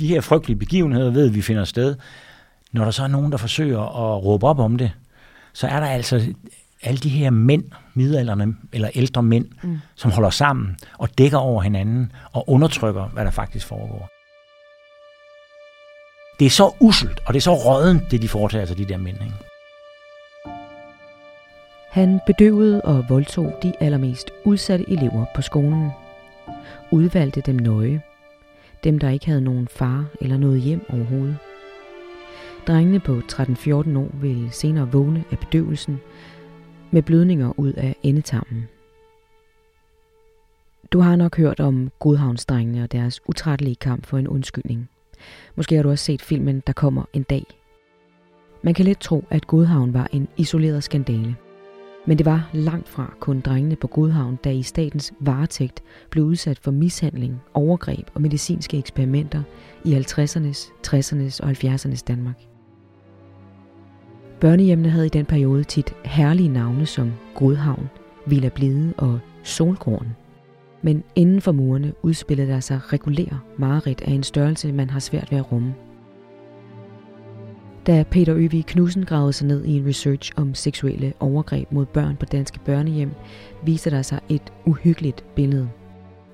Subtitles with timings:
[0.00, 1.96] de her frygtelige begivenheder ved, at vi finder sted.
[2.72, 4.92] Når der så er nogen, der forsøger at råbe op om det,
[5.52, 6.34] så er der altså
[6.82, 7.64] alle de her mænd,
[7.94, 9.78] midalderne eller ældre mænd, mm.
[9.94, 14.10] som holder sammen og dækker over hinanden og undertrykker, hvad der faktisk foregår.
[16.38, 18.96] Det er så uselt, og det er så rådent, det de foretager sig, de der
[18.96, 19.16] mænd.
[19.22, 19.34] Ikke?
[21.90, 25.90] Han bedøvede og voldtog de allermest udsatte elever på skolen.
[26.90, 28.02] Udvalgte dem nøje.
[28.84, 31.36] Dem, der ikke havde nogen far eller noget hjem overhovedet.
[32.66, 36.00] Drengene på 13-14 år ville senere vågne af bedøvelsen
[36.90, 38.68] med blødninger ud af endetarmen.
[40.92, 44.90] Du har nok hørt om Godhavnsdrengene og deres utrættelige kamp for en undskyldning.
[45.54, 47.44] Måske har du også set filmen Der kommer en dag.
[48.62, 51.36] Man kan let tro, at Godhavn var en isoleret skandale.
[52.06, 56.58] Men det var langt fra kun drengene på Godhavn, der i statens varetægt blev udsat
[56.58, 59.42] for mishandling, overgreb og medicinske eksperimenter
[59.84, 62.40] i 50'ernes, 60'ernes og 70'ernes Danmark.
[64.40, 67.90] Børnehjemmene havde i den periode tit herlige navne som Godhavn,
[68.26, 70.16] Villa Blide og Solgården.
[70.82, 75.30] Men inden for murene udspillede der sig regulær mareridt af en størrelse, man har svært
[75.30, 75.74] ved at rumme.
[77.90, 82.16] Da Peter Øvig Knudsen gravede sig ned i en research om seksuelle overgreb mod børn
[82.16, 83.10] på danske børnehjem,
[83.62, 85.68] viser der sig et uhyggeligt billede.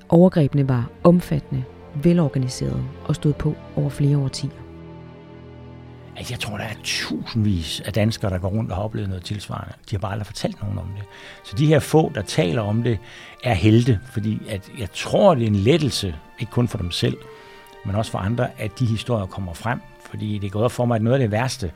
[0.08, 1.64] Overgrebene var omfattende,
[2.02, 4.50] velorganiserede og stod på over flere årtier.
[6.16, 9.24] Altså, jeg tror, der er tusindvis af danskere, der går rundt og har oplevet noget
[9.24, 9.72] tilsvarende.
[9.90, 11.04] De har bare aldrig fortalt nogen om det.
[11.44, 12.98] Så de her få, der taler om det,
[13.44, 17.16] er helte, fordi at jeg tror, det er en lettelse, ikke kun for dem selv,
[17.86, 19.80] men også for andre, at de historier kommer frem.
[20.10, 21.72] Fordi det går op for mig, at noget af det værste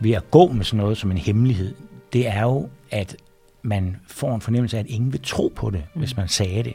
[0.00, 1.74] ved at gå med sådan noget som en hemmelighed,
[2.12, 3.16] det er jo, at
[3.62, 5.98] man får en fornemmelse af, at ingen vil tro på det, mm.
[5.98, 6.74] hvis man sagde det.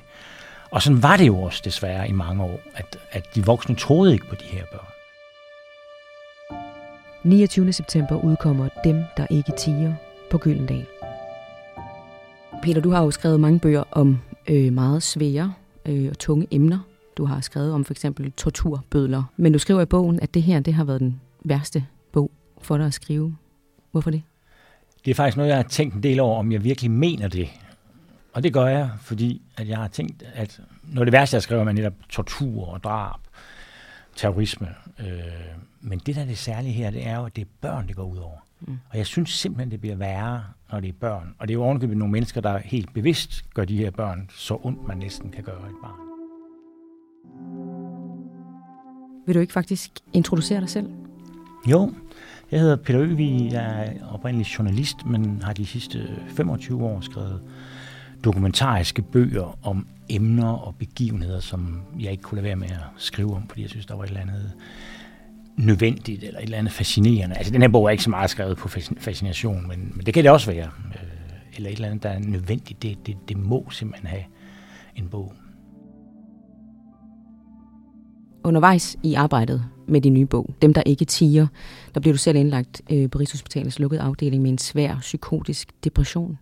[0.72, 4.14] Og sådan var det jo også desværre i mange år, at, at de voksne troede
[4.14, 4.88] ikke på de her børn.
[7.24, 7.74] 29.
[7.74, 9.94] september udkommer Dem, der ikke tiger
[10.32, 10.86] på Gyldendal.
[12.64, 15.54] Peter, du har jo skrevet mange bøger om øh, meget svære
[15.86, 16.80] øh, og tunge emner.
[17.18, 19.24] Du har skrevet om for eksempel torturbødler.
[19.38, 22.32] Men du skriver i bogen, at det her det har været den værste bog
[22.62, 23.36] for dig at skrive.
[23.92, 24.22] Hvorfor det?
[25.06, 27.50] Det er faktisk noget, jeg har tænkt en del over, om jeg virkelig mener det.
[28.34, 30.62] Og det gør jeg, fordi at jeg har tænkt, at
[30.98, 33.20] af det værste, jeg skriver, er netop tortur og drab,
[34.16, 34.68] terrorisme.
[35.00, 35.06] Øh,
[35.82, 37.96] men det, der er det særlige her, det er jo, at det er børn, det
[37.96, 38.38] går ud over.
[38.62, 38.80] Mm.
[38.90, 41.36] Og jeg synes simpelthen, det bliver værre, når det er børn.
[41.40, 44.60] Og det er jo ovenikøbet nogle mennesker, der helt bevidst gør de her børn så
[44.64, 46.13] ondt, man næsten kan gøre et barn.
[49.26, 50.88] Vil du ikke faktisk introducere dig selv?
[51.66, 51.94] Jo,
[52.52, 57.42] jeg hedder Peter Øvig, jeg er oprindelig journalist, men har de sidste 25 år skrevet
[58.24, 63.36] dokumentariske bøger om emner og begivenheder, som jeg ikke kunne lade være med at skrive
[63.36, 64.52] om, fordi jeg synes, der var et eller andet
[65.58, 67.36] nødvendigt eller et eller andet fascinerende.
[67.36, 68.68] Altså, den her bog er ikke så meget skrevet på
[68.98, 70.70] fascination, men, men det kan det også være.
[70.96, 71.10] Øh,
[71.56, 72.84] eller et eller andet, der er nødvendigt.
[72.84, 74.24] Det, det, det må simpelthen have
[74.96, 75.34] en bog.
[78.44, 81.48] Undervejs i arbejdet med din nye bog, Dem, der ikke tiger,
[81.94, 86.38] der blev du selv indlagt øh, på Rigshospitalets lukkede afdeling med en svær psykotisk depression.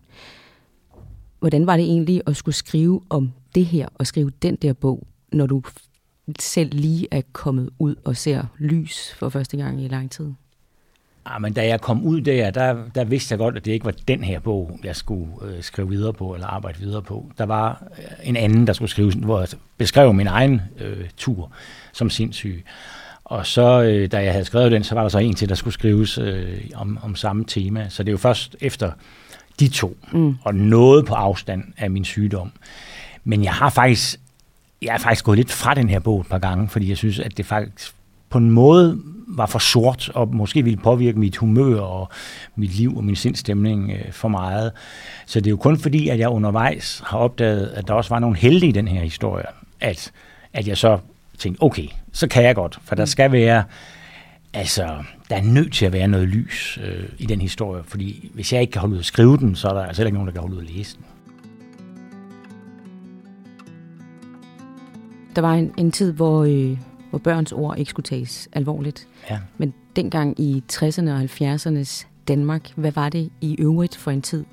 [1.39, 5.07] Hvordan var det egentlig at skulle skrive om det her, og skrive den der bog,
[5.31, 5.61] når du
[6.39, 10.31] selv lige er kommet ud og ser lys for første gang i lang tid?
[11.25, 13.85] Ah, men da jeg kom ud der, der, der vidste jeg godt, at det ikke
[13.85, 17.31] var den her bog, jeg skulle øh, skrive videre på, eller arbejde videre på.
[17.37, 21.51] Der var øh, en anden, der skulle skrive, hvor jeg beskrev min egen øh, tur
[21.93, 22.65] som sindssyg.
[23.23, 25.55] Og så, øh, da jeg havde skrevet den, så var der så en til, der
[25.55, 27.89] skulle skrives øh, om, om samme tema.
[27.89, 28.91] Så det er jo først efter
[29.59, 30.35] de to, mm.
[30.43, 32.51] og noget på afstand af min sygdom.
[33.23, 34.19] Men jeg har faktisk
[34.81, 37.19] jeg er faktisk gået lidt fra den her bog et par gange, fordi jeg synes,
[37.19, 37.93] at det faktisk
[38.29, 39.01] på en måde
[39.37, 42.09] var for sort, og måske ville påvirke mit humør og
[42.55, 44.71] mit liv og min sindstemning øh, for meget.
[45.25, 48.19] Så det er jo kun fordi, at jeg undervejs har opdaget, at der også var
[48.19, 49.45] nogle heldige i den her historie,
[49.79, 50.11] at,
[50.53, 50.99] at jeg så
[51.37, 53.63] tænkte, okay, så kan jeg godt, for der skal være,
[54.53, 58.53] altså, der er nødt til at være noget lys øh, i den historie, fordi hvis
[58.53, 60.33] jeg ikke kan holde ud at skrive den, så er der altså ikke nogen, der
[60.33, 61.05] kan holde ud at læse den.
[65.35, 66.77] Der var en, en tid, hvor, øh,
[67.11, 69.07] hvor børns ord ikke skulle tages alvorligt.
[69.29, 69.39] Ja.
[69.57, 74.45] Men dengang i 60'erne og 70'ernes Danmark, hvad var det i øvrigt for en tid?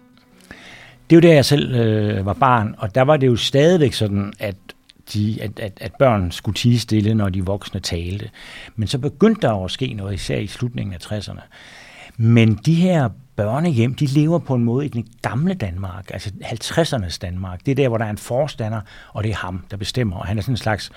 [1.11, 4.33] Det var der, jeg selv øh, var barn, og der var det jo stadigvæk sådan,
[4.39, 4.57] at
[5.15, 8.31] de, at, at, at børn skulle tige stille, når de voksne talte.
[8.77, 11.41] Men så begyndte der at ske noget, især i slutningen af 60'erne.
[12.17, 17.19] Men de her børnehjem, de lever på en måde i den gamle Danmark, altså 50'ernes
[17.23, 17.67] Danmark.
[17.67, 18.81] Det er der, hvor der er en forstander,
[19.13, 20.17] og det er ham, der bestemmer.
[20.17, 20.91] Og han er sådan en slags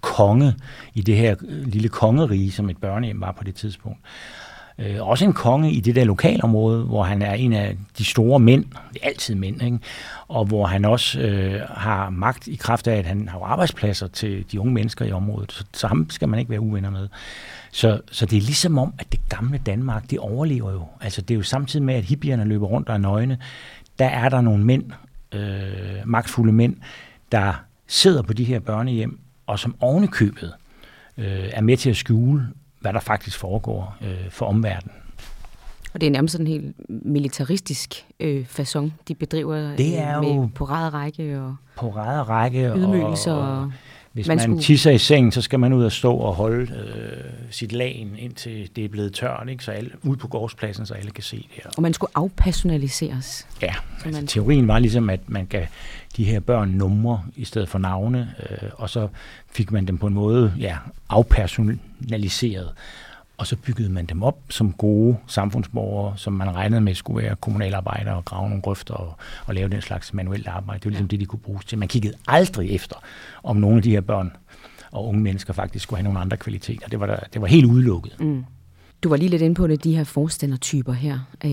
[0.00, 0.54] konge
[0.94, 3.98] i det her øh, lille kongerige, som et børnehjem var på det tidspunkt.
[4.78, 8.40] Øh, også en konge i det der lokalområde, hvor han er en af de store
[8.40, 9.78] mænd, det er altid mænd, ikke?
[10.28, 14.44] og hvor han også øh, har magt i kraft af, at han har arbejdspladser til
[14.52, 15.52] de unge mennesker i området.
[15.52, 17.08] Så, så ham skal man ikke være uvenner med.
[17.72, 20.86] Så, så det er ligesom om, at det gamle Danmark, det overlever jo.
[21.00, 23.38] Altså det er jo samtidig med, at hippierne løber rundt og er nøgne,
[23.98, 24.84] der er der nogle mænd,
[25.32, 25.40] øh,
[26.04, 26.76] magtfulde mænd,
[27.32, 29.18] der sidder på de her børnehjem,
[29.48, 30.52] og som ovenikøbet
[31.18, 32.48] øh, er med til at skjule,
[32.80, 34.94] hvad der faktisk foregår øh, for omverdenen.
[35.94, 40.24] Og det er nærmest sådan en helt militaristisk øh, façon, de bedriver det er øh,
[40.24, 43.32] med jo på række og på række ydmygelser.
[43.32, 43.72] Og, og,
[44.12, 46.72] hvis man man, skulle- tisser i sengen, så skal man ud og stå og holde
[46.72, 49.64] øh, sit lagen, indtil det er blevet tørt, ikke?
[49.64, 51.64] så alle, ud på gårdspladsen, så alle kan se det.
[51.66, 53.46] Og, og man skulle afpersonaliseres.
[53.62, 55.66] ja, Så altså, man- teorien var ligesom, at man gav
[56.16, 59.08] de her børn numre i stedet for navne, øh, og så
[59.52, 60.76] fik man dem på en måde ja,
[61.08, 62.68] afpersonaliseret.
[63.38, 67.36] Og så byggede man dem op som gode samfundsborgere, som man regnede med skulle være
[67.36, 70.78] kommunalarbejdere og grave nogle grøfter og, og lave den slags manuelt arbejde.
[70.78, 71.78] Det var ligesom det, de kunne bruges til.
[71.78, 72.96] Man kiggede aldrig efter,
[73.42, 74.32] om nogle af de her børn
[74.90, 76.88] og unge mennesker faktisk skulle have nogle andre kvaliteter.
[76.88, 78.20] Det var, der, det var helt udelukket.
[78.20, 78.44] Mm.
[79.02, 81.18] Du var lige lidt inde på det, de her forstandertyper her.
[81.44, 81.50] Øh,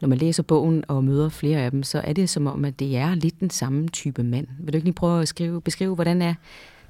[0.00, 2.78] når man læser bogen og møder flere af dem, så er det som om, at
[2.78, 4.46] det er lidt den samme type mand.
[4.58, 6.34] Vil du ikke lige prøve at skrive, beskrive, hvordan er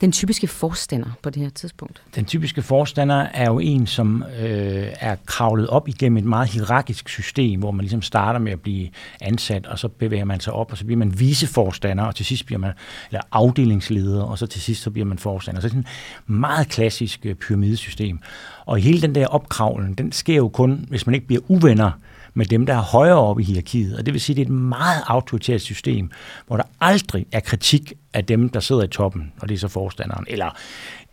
[0.01, 2.03] den typiske forstander på det her tidspunkt?
[2.15, 7.09] Den typiske forstander er jo en, som øh, er kravlet op igennem et meget hierarkisk
[7.09, 8.89] system, hvor man ligesom starter med at blive
[9.21, 12.47] ansat, og så bevæger man sig op, og så bliver man viceforstander, og til sidst
[12.47, 12.73] bliver man
[13.11, 15.61] eller afdelingsleder, og så til sidst så bliver man forstander.
[15.61, 15.85] Så det er sådan
[16.29, 18.19] et meget klassisk øh, pyramidesystem.
[18.67, 21.91] Og hele den der opkravlen, den sker jo kun, hvis man ikke bliver uvenner
[22.39, 23.99] med dem, der er højere oppe i hierarkiet.
[23.99, 26.11] Og det vil sige, at det er et meget autoritært system,
[26.47, 29.69] hvor der aldrig er kritik af dem, der sidder i toppen, og det er så
[29.69, 30.25] forstanderen.
[30.29, 30.51] Eller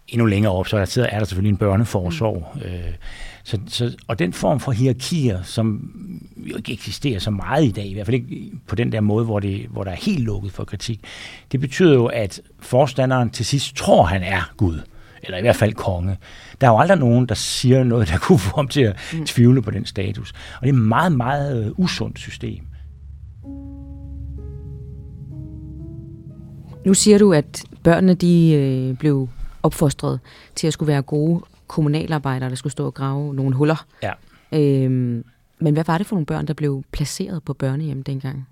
[0.07, 2.47] endnu længere op, så der sidder, er der selvfølgelig en børneforsorg.
[2.55, 2.61] Mm.
[2.61, 2.93] Øh,
[3.43, 5.91] så, så, og den form for hierarkier, som
[6.37, 9.25] jo ikke eksisterer så meget i dag, i hvert fald ikke på den der måde,
[9.25, 10.99] hvor, det, hvor der er helt lukket for kritik,
[11.51, 14.79] det betyder jo, at forstanderen til sidst tror, han er Gud
[15.25, 16.17] eller i hvert fald konge.
[16.61, 18.95] Der er jo aldrig nogen, der siger noget, der kunne få ham til at
[19.25, 20.31] tvivle på den status.
[20.31, 22.63] Og det er et meget, meget øh, usundt system.
[26.85, 29.29] Nu siger du, at børnene de øh, blev
[29.63, 30.19] opfostret
[30.55, 33.85] til at skulle være gode kommunalarbejdere, der skulle stå og grave nogle huller.
[34.03, 34.11] Ja.
[34.51, 35.25] Øhm,
[35.59, 38.47] men hvad var det for nogle børn, der blev placeret på børnehjem dengang?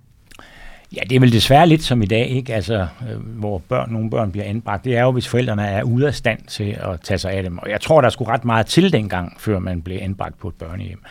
[0.96, 2.54] Ja, det er vel desværre lidt som i dag, ikke?
[2.54, 4.86] Altså, øh, hvor børn, nogle børn bliver anbragt.
[4.86, 7.58] Det er jo, hvis forældrene er ude af stand til at tage sig af dem.
[7.58, 10.56] Og jeg tror, der skulle ret meget til dengang, før man blev anbragt på et
[10.56, 11.04] børnehjem.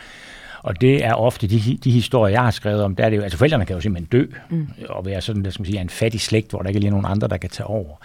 [0.63, 3.21] Og det er ofte de, de historier, jeg har skrevet om, der er det jo,
[3.21, 4.67] altså forældrene kan jo simpelthen dø, mm.
[4.89, 6.91] og være sådan, der skal man sige, en fattig slægt, hvor der ikke er lige
[6.91, 7.95] nogen andre, der kan tage over.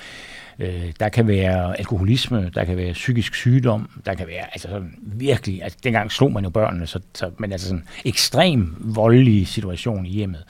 [0.59, 4.95] Øh, der kan være alkoholisme, der kan være psykisk sygdom, der kan være altså sådan
[5.03, 10.07] virkelig, altså dengang slog man jo børnene, så, så, men altså sådan ekstrem voldelig situation
[10.07, 10.45] i hjemmet.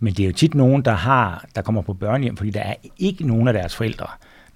[0.00, 2.74] Men det er jo tit nogen, der har, der kommer på børnehjem, fordi der er
[2.98, 4.06] ikke nogen af deres forældre,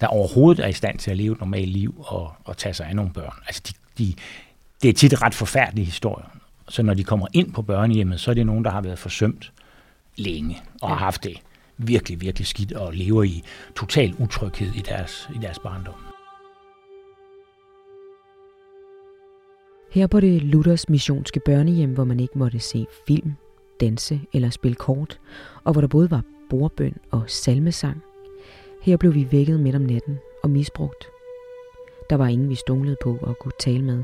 [0.01, 2.87] der overhovedet er i stand til at leve et normalt liv og, og tage sig
[2.87, 3.35] af nogle børn.
[3.47, 4.15] Altså de, de,
[4.83, 6.27] det er tit ret forfærdelige historier.
[6.69, 9.53] Så når de kommer ind på børnehjemmet, så er det nogen, der har været forsømt
[10.17, 11.37] længe og har haft det
[11.79, 13.43] virkelig, virkelig skidt og lever i
[13.77, 15.95] total utryghed i deres, i deres barndom.
[19.93, 23.35] Her på det Luthers missionske børnehjem, hvor man ikke måtte se film,
[23.85, 25.21] danse eller spille kort,
[25.65, 28.03] og hvor der både var bordbøn og salmesang,
[28.83, 31.09] her blev vi vækket midt om natten og misbrugt.
[32.11, 34.03] Der var ingen, vi stunglede på og kunne tale med.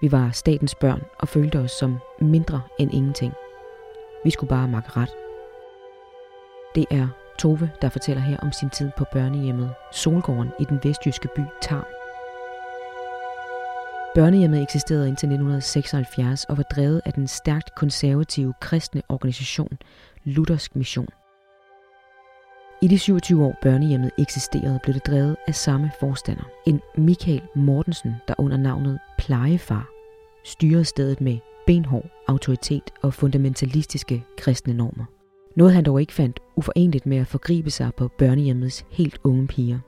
[0.00, 3.32] Vi var statens børn og følte os som mindre end ingenting.
[4.24, 5.10] Vi skulle bare makke ret.
[6.74, 11.28] Det er Tove, der fortæller her om sin tid på børnehjemmet Solgården i den vestjyske
[11.36, 12.03] by Tarm.
[14.14, 19.78] Børnehjemmet eksisterede indtil 1976 og var drevet af den stærkt konservative kristne organisation
[20.24, 21.08] Luthersk Mission.
[22.82, 28.14] I de 27 år børnehjemmet eksisterede, blev det drevet af samme forstander, en Michael Mortensen,
[28.28, 29.88] der under navnet Plejefar
[30.44, 35.04] styrede stedet med benhård autoritet og fundamentalistiske kristne normer.
[35.56, 39.78] Noget han dog ikke fandt uforenligt med at forgribe sig på børnehjemmets helt unge piger.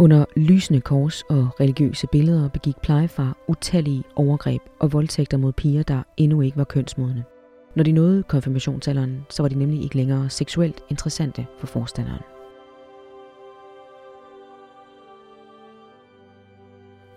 [0.00, 6.02] Under lysende kors og religiøse billeder begik plejefar utallige overgreb og voldtægter mod piger, der
[6.16, 7.24] endnu ikke var kønsmodne.
[7.74, 12.22] Når de nåede konfirmationsalderen, så var de nemlig ikke længere seksuelt interessante for forstanderen.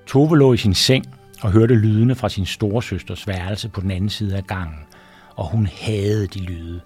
[0.07, 1.05] Tove lå i sin seng
[1.41, 4.79] og hørte lydene fra sin storesøsters værelse på den anden side af gangen,
[5.35, 6.81] og hun havde de lyde.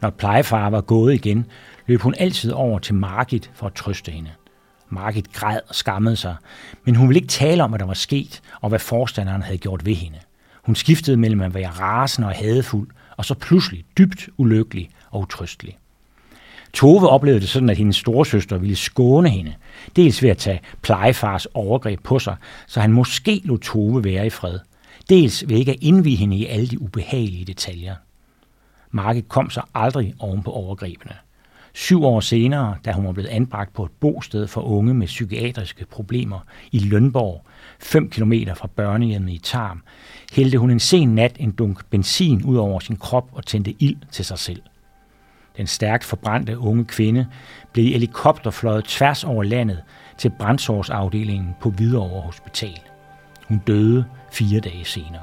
[0.00, 1.46] Når plejefar var gået igen,
[1.86, 4.30] løb hun altid over til Margit for at trøste hende.
[4.92, 6.36] Margit græd og skammede sig,
[6.84, 9.86] men hun ville ikke tale om, hvad der var sket, og hvad forstanderen havde gjort
[9.86, 10.18] ved hende.
[10.62, 15.78] Hun skiftede mellem at være rasende og hadefuld, og så pludselig dybt ulykkelig og utrystelig.
[16.72, 19.54] Tove oplevede det sådan, at hendes storesøster ville skåne hende,
[19.96, 24.30] dels ved at tage plejefars overgreb på sig, så han måske lod Tove være i
[24.30, 24.58] fred,
[25.08, 27.94] dels ved ikke at indvige hende i alle de ubehagelige detaljer.
[28.90, 31.14] Marke kom så aldrig oven på overgrebene.
[31.74, 35.86] Syv år senere, da hun var blevet anbragt på et bosted for unge med psykiatriske
[35.86, 36.38] problemer
[36.72, 37.44] i Lønborg,
[37.80, 39.82] 5 km fra børnehjemmet i Tarm,
[40.32, 43.96] hældte hun en sen nat en dunk benzin ud over sin krop og tændte ild
[44.10, 44.62] til sig selv.
[45.56, 47.26] Den stærkt forbrændte unge kvinde
[47.72, 49.82] blev i helikopter fløjet tværs over landet
[50.18, 52.80] til brændsårsafdelingen på Hvidovre Hospital.
[53.48, 55.22] Hun døde fire dage senere.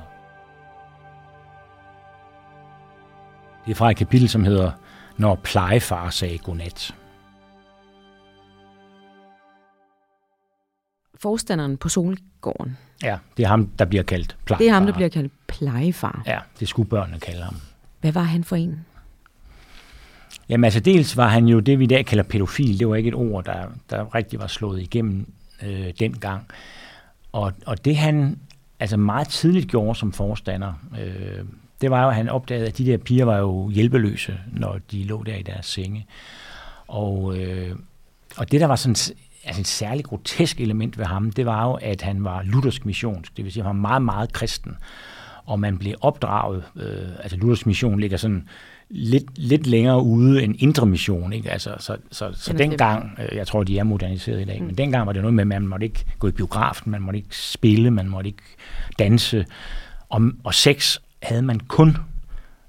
[3.65, 4.72] Det er fra et kapitel, som hedder
[5.20, 6.96] når plejefar sagde godnat.
[11.16, 12.78] Forstanderen på Solgården.
[13.04, 14.64] Ja, det er ham, der bliver kaldt plejefar.
[14.64, 16.24] Det er ham, der bliver kaldt plejefar.
[16.26, 17.56] Ja, det skulle børnene kalde ham.
[18.02, 18.86] Hvad var han for en?
[20.50, 22.80] Jamen altså, dels var han jo det, vi i dag kalder pædofil.
[22.80, 25.34] Det var ikke et ord, der, der rigtig var slået igennem
[25.64, 26.48] øh, dengang.
[27.32, 28.40] Og, og det han
[28.80, 31.46] altså meget tidligt gjorde som forstander, øh,
[31.81, 35.03] det var jo, at han opdagede, at de der piger var jo hjælpeløse, når de
[35.03, 36.05] lå der i deres senge.
[36.88, 37.75] Og, øh,
[38.38, 41.74] og det, der var sådan altså et særligt grotesk element ved ham, det var jo,
[41.74, 43.38] at han var luthersk missionsk.
[43.38, 44.77] Det vil sige, at han var meget, meget kristen.
[45.45, 48.48] Og man blev opdraget, øh, altså luthersk mission ligger sådan
[48.89, 51.33] lidt, lidt længere ude end indre mission.
[51.33, 51.51] Ikke?
[51.51, 54.65] Altså, så så, så dengang, øh, jeg tror, de er moderniseret i dag, mm.
[54.65, 57.17] men dengang var det noget med, at man måtte ikke gå i biografen, man måtte
[57.17, 58.43] ikke spille, man måtte ikke
[59.00, 59.45] danse.
[60.09, 61.98] Og, og sex havde man kun,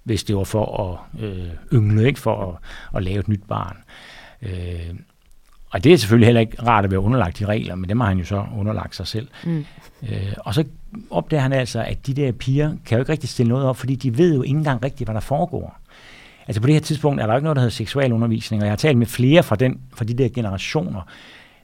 [0.04, 2.56] hvis det var for at øh, yngle, ikke for at,
[2.96, 3.76] at lave et nyt barn.
[4.42, 4.94] Øh,
[5.70, 8.08] og det er selvfølgelig heller ikke rart at være underlagt de regler, men dem har
[8.08, 9.28] han jo så underlagt sig selv.
[9.44, 9.64] Mm.
[10.02, 10.64] Øh, og så
[11.10, 13.94] opdager han altså, at de der piger kan jo ikke rigtig stille noget op, fordi
[13.94, 15.78] de ved jo ikke engang rigtigt, hvad der foregår.
[16.46, 18.72] Altså på det her tidspunkt er der jo ikke noget, der hedder seksualundervisning, og jeg
[18.72, 21.02] har talt med flere fra, den, fra de der generationer.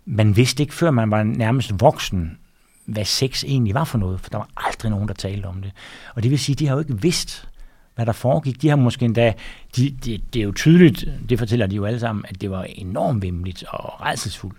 [0.05, 2.39] Man vidste ikke, før man var nærmest voksen,
[2.85, 5.73] hvad sex egentlig var for noget, for der var aldrig nogen, der talte om det.
[6.15, 7.49] Og det vil sige, de har jo ikke vidst,
[7.95, 8.63] hvad der foregik.
[8.63, 9.33] De har måske endda,
[9.77, 12.63] de, de, det er jo tydeligt, det fortæller de jo alle sammen, at det var
[12.63, 14.59] enormt vimmeligt og redselsfuldt.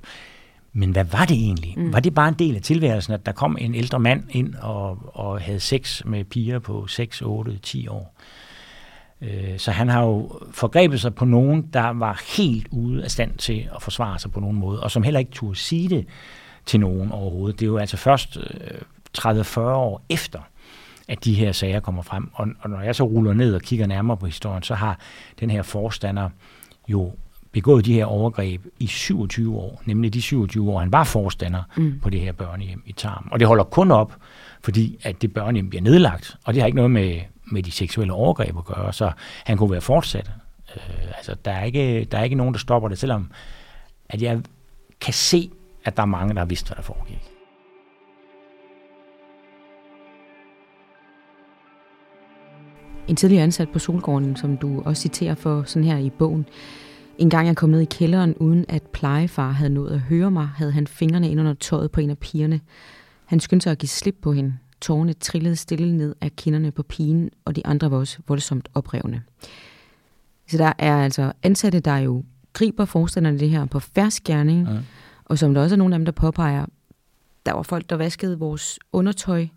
[0.73, 1.73] Men hvad var det egentlig?
[1.77, 1.93] Mm.
[1.93, 5.11] Var det bare en del af tilværelsen, at der kom en ældre mand ind og,
[5.13, 8.15] og havde sex med piger på 6, 8, 10 år?
[9.21, 13.37] Øh, så han har jo forgrebet sig på nogen, der var helt ude af stand
[13.37, 16.05] til at forsvare sig på nogen måde, og som heller ikke turde sige det
[16.65, 17.59] til nogen overhovedet.
[17.59, 18.37] Det er jo altså først
[19.19, 20.39] 30-40 øh, år efter,
[21.07, 22.29] at de her sager kommer frem.
[22.33, 24.99] Og, og når jeg så ruller ned og kigger nærmere på historien, så har
[25.39, 26.29] den her forstander
[26.87, 27.13] jo
[27.51, 31.99] begået de her overgreb i 27 år, nemlig de 27 år, han var forstander mm.
[31.99, 33.27] på det her børnehjem i Tarm.
[33.31, 34.15] Og det holder kun op,
[34.61, 37.19] fordi at det børnehjem bliver nedlagt, og det har ikke noget med,
[37.51, 39.11] med de seksuelle overgreb at gøre, så
[39.45, 40.31] han kunne være fortsat.
[40.75, 43.31] Øh, altså, der er, ikke, der er ikke nogen, der stopper det, selvom
[44.09, 44.41] at jeg
[45.01, 45.51] kan se,
[45.85, 47.36] at der er mange, der har vidst, hvad der foregik.
[53.07, 56.45] En tidligere ansat på Solgården, som du også citerer for sådan her i bogen.
[57.17, 60.47] En gang jeg kom ned i kælderen, uden at plejefar havde nået at høre mig,
[60.55, 62.61] havde han fingrene ind under tøjet på en af pigerne.
[63.25, 64.53] Han skyndte sig at give slip på hende.
[64.81, 69.21] Tårne trillede stille ned af kinderne på pigen, og de andre var også voldsomt oprevne.
[70.47, 72.23] Så der er altså ansatte, der jo
[72.53, 74.77] griber forstanderne det her på færsk gerning, ja.
[75.25, 76.65] og som der også er nogle af dem, der påpeger,
[77.45, 79.47] der var folk, der vaskede vores undertøj,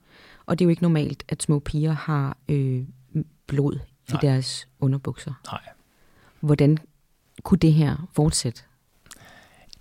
[0.46, 2.82] og det er jo ikke normalt, at små piger har øh,
[3.50, 3.78] blod
[4.08, 4.20] Nej.
[4.22, 5.32] i deres underbukser.
[5.52, 5.60] Nej.
[6.40, 6.78] Hvordan
[7.42, 8.62] kunne det her fortsætte?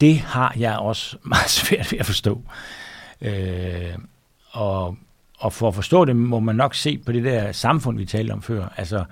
[0.02, 2.42] Det har jeg også meget svært ved at forstå.
[3.22, 3.96] Øh,
[4.52, 4.98] og,
[5.40, 8.32] og for at forstå det, må man nok se på det der samfund, vi talte
[8.32, 8.74] om før.
[8.78, 9.04] Altså,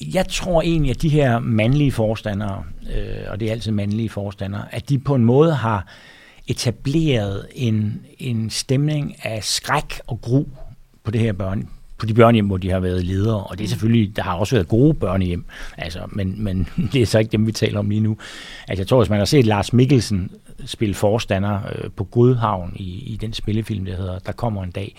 [0.00, 4.74] jeg tror egentlig, at de her mandlige forstandere, øh, og det er altid mandlige forstandere,
[4.74, 5.86] at de på en måde har
[6.46, 10.44] etableret en, en stemning af skræk og gru
[11.04, 11.68] på det her børn,
[12.02, 13.68] på de børnehjem, hvor de har været ledere, og det er mm.
[13.68, 15.44] selvfølgelig, der har også været gode børnehjem,
[15.78, 18.16] altså, men, men det er så ikke dem, vi taler om lige nu.
[18.68, 20.30] Altså, jeg tror, hvis man har set Lars Mikkelsen
[20.64, 24.96] spille forstander øh, på Godhavn i, i den spillefilm, der hedder Der kommer en dag,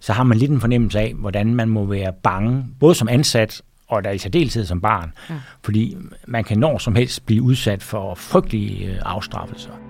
[0.00, 3.62] så har man lidt en fornemmelse af, hvordan man må være bange, både som ansat
[3.88, 5.34] og der i særdeleshed som barn, ja.
[5.64, 9.87] fordi man kan når som helst blive udsat for frygtelige øh, afstraffelser.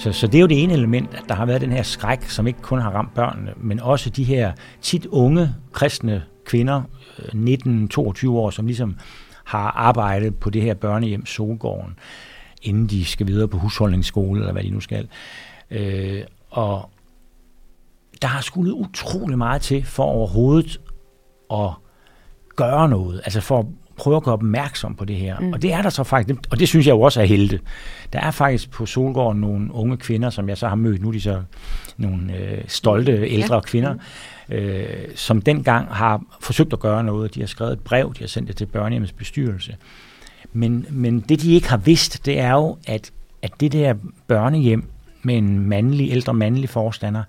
[0.00, 2.22] Så, så det er jo det ene element, at der har været den her skræk,
[2.22, 4.52] som ikke kun har ramt børnene, men også de her
[4.82, 6.82] tit unge kristne kvinder,
[7.18, 7.40] øh,
[7.94, 8.96] 19-22 år, som ligesom
[9.44, 11.98] har arbejdet på det her børnehjem Solgården.
[12.62, 15.08] inden de skal videre på husholdningsskole, eller hvad de nu skal.
[15.70, 16.90] Øh, og
[18.22, 20.80] der har skulle utrolig meget til for overhovedet
[21.52, 21.70] at
[22.56, 23.68] gøre noget, altså for
[24.00, 25.40] prøve at gøre opmærksom på det her.
[25.40, 25.52] Mm.
[25.52, 27.60] Og det er der så faktisk, og det synes jeg jo også er helte.
[28.12, 31.12] Der er faktisk på Solgården nogle unge kvinder, som jeg så har mødt, nu er
[31.12, 31.42] de så
[31.96, 33.60] nogle øh, stolte ældre ja.
[33.60, 33.94] kvinder,
[34.48, 37.34] øh, som dengang har forsøgt at gøre noget.
[37.34, 39.76] De har skrevet et brev, de har sendt det til børnehjemmets bestyrelse.
[40.52, 43.10] Men, men det, de ikke har vidst, det er jo, at,
[43.42, 43.94] at det der
[44.26, 44.84] børnehjem
[45.22, 47.22] med en mandlig, ældre mandlig forstander,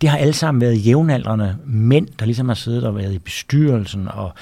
[0.00, 4.08] det har alle sammen været jævnaldrende mænd, der ligesom har siddet og været i bestyrelsen,
[4.08, 4.32] og,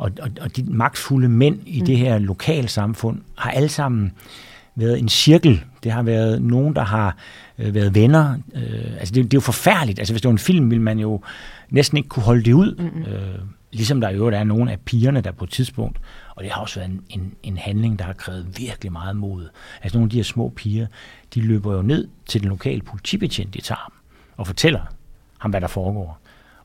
[0.00, 1.86] og, og, og de magtfulde mænd i mm.
[1.86, 4.12] det her lokalsamfund har alle sammen
[4.74, 5.64] været en cirkel.
[5.82, 7.16] Det har været nogen, der har
[7.58, 8.34] øh, været venner.
[8.54, 9.98] Øh, altså det, det er jo forfærdeligt.
[9.98, 11.20] Altså hvis det var en film, ville man jo
[11.70, 12.74] næsten ikke kunne holde det ud.
[12.78, 13.12] Mm.
[13.12, 13.38] Øh,
[13.72, 15.98] ligesom der jo er nogle af pigerne, der på et tidspunkt,
[16.36, 19.48] og det har også været en, en, en handling, der har krævet virkelig meget mod.
[19.82, 20.86] Altså nogle af de her små piger,
[21.34, 23.92] de løber jo ned til den lokale politibetjent i Tarm
[24.36, 24.80] og fortæller
[25.38, 26.19] ham, hvad der foregår.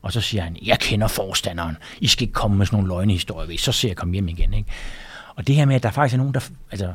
[0.06, 3.58] Og så siger han, jeg kender forstanderen, I skal ikke komme med sådan nogle løgnehistorier,
[3.58, 4.54] så ser jeg komme hjem igen.
[4.54, 4.70] Ikke?
[5.36, 6.48] Og det her med, at der faktisk er nogen, der...
[6.70, 6.92] Altså,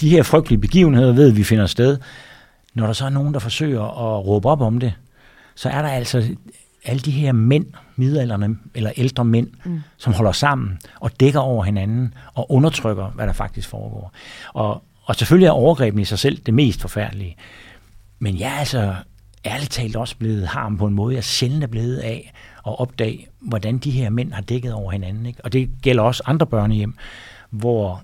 [0.00, 1.98] de her frygtelige begivenheder ved, at vi finder sted.
[2.74, 4.92] Når der så er nogen, der forsøger at råbe op om det,
[5.54, 6.28] så er der altså
[6.84, 9.80] alle de her mænd, midalderne eller ældre mænd, mm.
[9.96, 14.12] som holder sammen og dækker over hinanden og undertrykker, hvad der faktisk foregår.
[14.52, 17.36] Og, og selvfølgelig er overgrebene i sig selv det mest forfærdelige.
[18.18, 18.94] Men jeg er altså
[19.46, 22.32] ærligt talt også blevet harm på en måde, jeg sjældent er blevet af
[22.66, 25.26] at opdage, hvordan de her mænd har dækket over hinanden.
[25.26, 25.44] Ikke?
[25.44, 26.94] Og det gælder også andre børnehjem,
[27.50, 28.02] hvor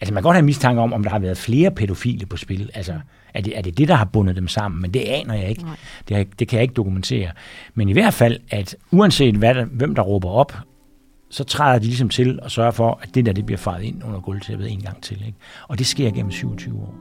[0.00, 2.70] Altså man kan godt have mistanke om, om der har været flere pædofile på spil.
[2.74, 3.00] Altså
[3.34, 4.82] er det, er det det, der har bundet dem sammen?
[4.82, 5.64] Men det aner jeg ikke.
[6.08, 7.30] Det, det kan jeg ikke dokumentere.
[7.74, 10.56] Men i hvert fald, at uanset hvad der, hvem der råber op,
[11.30, 14.04] så træder de ligesom til og sørger for, at det der det bliver faret ind
[14.04, 15.26] under gulvtæppet en gang til.
[15.26, 15.38] Ikke?
[15.68, 16.94] Og det sker gennem 27 år.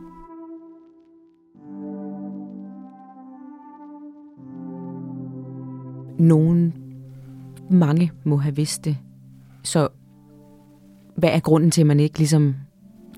[6.20, 6.74] Nogen,
[7.70, 8.98] mange må have vidst det.
[9.64, 9.88] Så
[11.16, 12.56] hvad er grunden til, at man ikke ligesom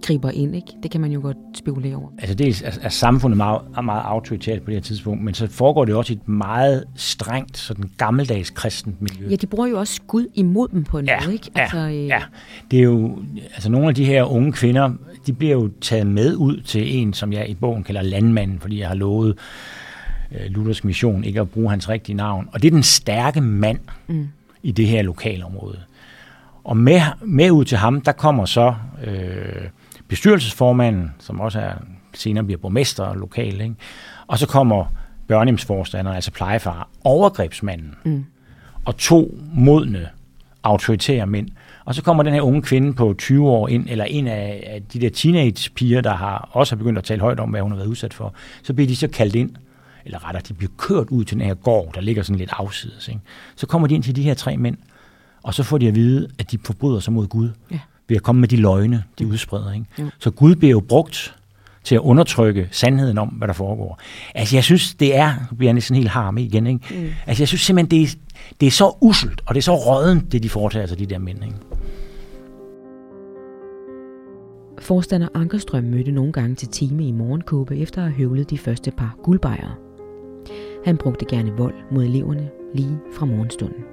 [0.01, 0.67] griber ind, ikke?
[0.83, 2.09] Det kan man jo godt spekulere over.
[2.19, 5.85] Altså dels er, er samfundet meget, meget autoritært på det her tidspunkt, men så foregår
[5.85, 9.27] det også i et meget strengt, sådan gammeldags kristent miljø.
[9.29, 11.51] Ja, de bruger jo også Gud imod dem på en ja, måde, ikke?
[11.55, 12.07] Altså, ja, øh...
[12.07, 12.21] ja,
[12.71, 13.17] det er jo,
[13.53, 14.91] altså nogle af de her unge kvinder,
[15.27, 18.79] de bliver jo taget med ud til en, som jeg i bogen kalder landmanden, fordi
[18.79, 19.37] jeg har lovet
[20.31, 22.49] Luthers mission ikke at bruge hans rigtige navn.
[22.51, 24.27] Og det er den stærke mand mm.
[24.63, 25.79] i det her lokalområde.
[26.63, 29.67] Og med, med ud til ham, der kommer så øh,
[30.07, 31.73] bestyrelsesformanden, som også er
[32.13, 33.75] senere bliver borgmester lokal, ikke?
[34.27, 34.85] og så kommer
[35.27, 38.25] børnehjemsforstanderen, altså plejefar, overgrebsmanden, mm.
[38.85, 40.09] og to modne,
[40.63, 41.49] autoritære mænd.
[41.85, 45.01] Og så kommer den her unge kvinde på 20 år ind, eller en af de
[45.01, 47.87] der teenage-piger, der har også har begyndt at tale højt om, hvad hun har været
[47.87, 48.33] udsat for.
[48.63, 49.55] Så bliver de så kaldt ind,
[50.05, 53.07] eller rettere, de bliver kørt ud til den her gård, der ligger sådan lidt afsides.
[53.07, 53.21] Ikke?
[53.55, 54.77] Så kommer de ind til de her tre mænd,
[55.43, 57.49] og så får de at vide, at de forbryder sig mod Gud.
[57.71, 59.71] Ja ved at komme med de løgne, de udspreder.
[59.73, 59.85] Ikke?
[59.97, 60.03] Ja.
[60.19, 61.35] Så Gud bliver jo brugt
[61.83, 63.99] til at undertrykke sandheden om, hvad der foregår.
[64.35, 66.85] Altså, jeg synes, det er, nu bliver jeg næsten helt harm igen, ikke?
[66.91, 67.09] Mm.
[67.27, 68.17] Altså, jeg synes simpelthen, det er,
[68.59, 71.19] det er så uselt, og det er så rådent, det de foretager sig, de der
[71.19, 71.55] mænd, ikke?
[74.79, 78.91] Forstander Ankerstrøm mødte nogle gange til time i morgenkåbe efter at have høvlet de første
[78.91, 79.88] par guldbejere.
[80.85, 83.83] Han brugte gerne vold mod eleverne lige fra morgenstunden.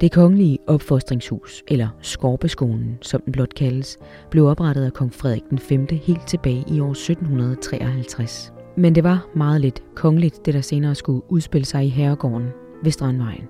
[0.00, 3.98] Det kongelige opfostringshus, eller Skorpeskolen, som den blot kaldes,
[4.30, 5.86] blev oprettet af kong Frederik den 5.
[5.90, 8.52] helt tilbage i år 1753.
[8.76, 12.48] Men det var meget lidt kongeligt, det der senere skulle udspille sig i herregården
[12.82, 13.48] ved Strandvejen.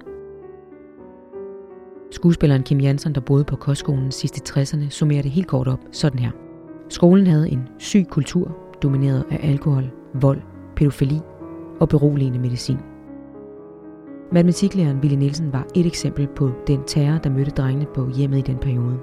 [2.11, 5.81] Skuespilleren Kim Jansen, der boede på kostskolen sidst i 60'erne, summerer det helt kort op
[5.93, 6.31] sådan her.
[6.89, 10.41] Skolen havde en syg kultur, domineret af alkohol, vold,
[10.77, 11.21] pædofili
[11.81, 12.79] og beroligende medicin.
[14.33, 18.43] Matematiklæreren Willy Nielsen var et eksempel på den terror, der mødte drengene på hjemmet i
[18.43, 18.99] den periode.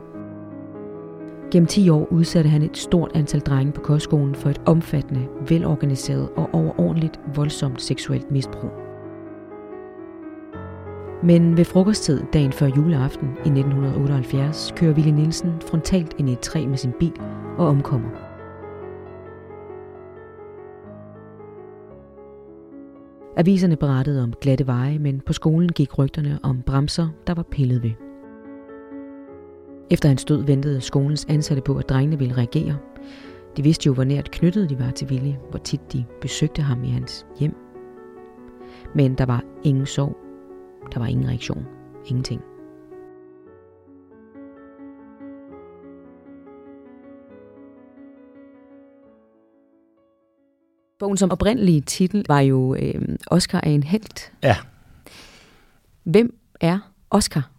[1.51, 6.29] Gennem 10 år udsatte han et stort antal drenge på kostskolen for et omfattende, velorganiseret
[6.35, 8.71] og overordentligt voldsomt seksuelt misbrug.
[11.23, 16.39] Men ved frokosttid dagen før juleaften i 1978 kører Willy Nielsen frontalt ind i et
[16.39, 17.13] træ med sin bil
[17.57, 18.24] og omkommer.
[23.37, 27.83] Aviserne berettede om glatte veje, men på skolen gik rygterne om bremser, der var pillet
[27.83, 27.91] ved.
[29.89, 32.77] Efter hans død ventede skolens ansatte på, at drengene ville reagere.
[33.57, 36.83] De vidste jo, hvor nært knyttet de var til Ville, hvor tit de besøgte ham
[36.83, 37.55] i hans hjem.
[38.95, 40.17] Men der var ingen sorg.
[40.93, 41.65] Der var ingen reaktion.
[42.05, 42.41] Ingenting.
[51.05, 52.93] Bogen som oprindelige titel var jo øh,
[53.27, 54.31] Oscar er en held.
[54.43, 54.55] Ja.
[56.03, 57.49] Hvem er Oscar?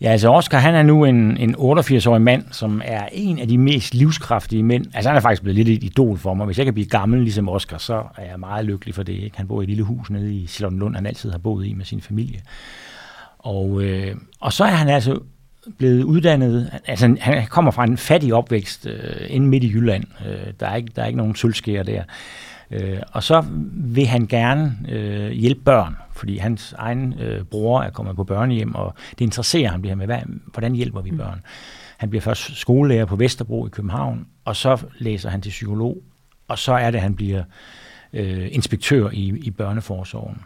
[0.00, 3.58] Ja, altså Oscar, han er nu en, en 88-årig mand, som er en af de
[3.58, 4.86] mest livskraftige mænd.
[4.94, 6.46] Altså han er faktisk blevet lidt et idol for mig.
[6.46, 9.12] Hvis jeg kan blive gammel ligesom Oscar, så er jeg meget lykkelig for det.
[9.12, 9.36] Ikke?
[9.36, 11.84] Han bor i et lille hus nede i Charlottenlund, han altid har boet i med
[11.84, 12.40] sin familie.
[13.38, 15.20] Og, øh, og så er han altså
[15.78, 20.04] blevet uddannet, altså han kommer fra en fattig opvækst øh, inde midt i Jylland.
[20.26, 22.02] Øh, der, er ikke, der er ikke nogen sølvskære der.
[22.70, 27.90] Øh, og så vil han gerne øh, hjælpe børn, fordi hans egen øh, bror er
[27.90, 31.16] kommet på børnehjem, og det interesserer ham det her med, hvad, hvordan hjælper vi mm.
[31.16, 31.40] børn.
[31.96, 35.98] Han bliver først skolelærer på Vesterbro i København, og så læser han til psykolog,
[36.48, 37.42] og så er det, at han bliver
[38.12, 40.40] øh, inspektør i, i børneforsorgen.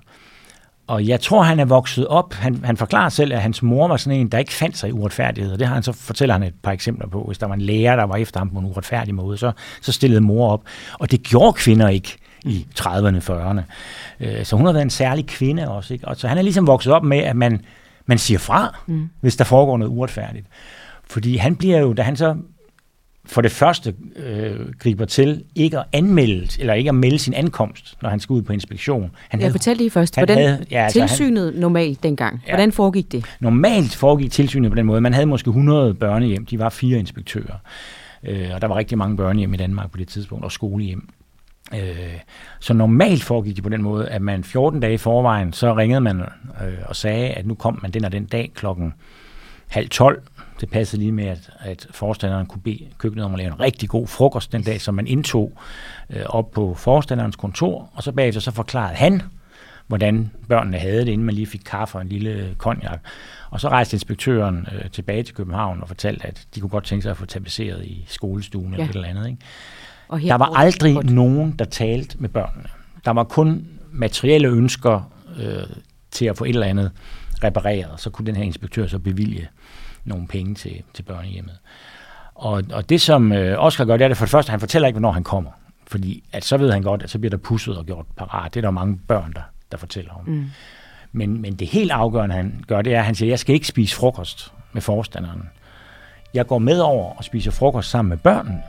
[0.87, 2.35] Og jeg tror, han er vokset op.
[2.35, 4.93] Han, han forklarer selv, at hans mor var sådan en, der ikke fandt sig i
[4.93, 5.53] uretfærdighed.
[5.53, 7.25] Og det har han så fortæller han et par eksempler på.
[7.27, 9.93] Hvis der var en lærer, der var efter ham på en uretfærdig måde, så, så
[9.93, 10.63] stillede mor op.
[10.99, 13.61] Og det gjorde kvinder ikke i 30'erne, 40'erne.
[14.21, 15.95] Øh, så hun har været en særlig kvinde også.
[15.95, 16.09] Ikke?
[16.09, 17.61] Og så han er ligesom vokset op med, at man,
[18.07, 19.11] man siger fra, mm.
[19.21, 20.47] hvis der foregår noget uretfærdigt.
[21.07, 22.37] Fordi han bliver jo, da han så
[23.27, 27.97] for det første øh, griber til ikke at anmelde, eller ikke at melde sin ankomst,
[28.03, 29.11] når han skal ud på inspektion.
[29.29, 32.73] Han jeg fortalte lige først, hvordan havde, ja, altså, tilsynet han, normalt dengang, ja, hvordan
[32.73, 33.25] foregik det?
[33.41, 35.01] Normalt foregik tilsynet på den måde.
[35.01, 37.57] Man havde måske 100 børnehjem, de var fire inspektører.
[38.25, 41.09] Øh, og der var rigtig mange børnehjem i Danmark på det tidspunkt, og skolehjem.
[41.75, 41.81] Øh,
[42.61, 46.01] så normalt foregik det på den måde, at man 14 dage i forvejen, så ringede
[46.01, 48.93] man øh, og sagde, at nu kom man den og den dag klokken
[49.69, 50.23] halv 12,
[50.61, 53.89] det passede lige med, at, at forstanderen kunne bede køkkenet om at lave en rigtig
[53.89, 55.53] god frokost den dag, som man indtog
[56.11, 59.23] øh, op på forstanderens kontor, og så bagefter så forklarede han,
[59.87, 63.01] hvordan børnene havde det, inden man lige fik kaffe og en lille konjak.
[63.51, 67.03] Og så rejste inspektøren øh, tilbage til København og fortalte, at de kunne godt tænke
[67.03, 68.75] sig at få tapetseret i skolestuen ja.
[68.75, 69.27] eller et eller andet.
[69.27, 69.41] Ikke?
[70.09, 71.11] Og der var aldrig godt.
[71.11, 72.69] nogen, der talte med børnene.
[73.05, 75.63] Der var kun materielle ønsker øh,
[76.11, 76.91] til at få et eller andet
[77.45, 78.01] repareret.
[78.01, 79.49] Så kunne den her inspektør så bevilge
[80.05, 81.59] nogle penge til, til børnehjemmet.
[82.35, 84.87] Og, og det, som øh, Oscar gør, det er det for det første, han fortæller
[84.87, 85.51] ikke, hvornår han kommer.
[85.87, 88.55] Fordi at så ved han godt, at så bliver der pusset og gjort parat.
[88.55, 90.29] Det er der mange børn, der, der fortæller om.
[90.29, 90.51] Mm.
[91.13, 93.67] Men, men det helt afgørende, han gør, det er, at han siger, jeg skal ikke
[93.67, 95.51] spise frokost med forstanderen.
[96.35, 98.63] Jeg går med over og spiser frokost sammen med børnene.